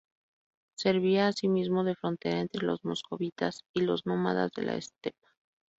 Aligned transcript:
Servía 0.75 1.27
asimismo 1.27 1.83
de 1.83 1.93
frontera 1.93 2.39
entre 2.39 2.65
los 2.65 2.83
moscovitas 2.83 3.61
y 3.71 3.81
los 3.81 4.07
nómadas 4.07 4.51
de 4.53 4.63
la 4.63 4.73
estepa. 4.77 5.29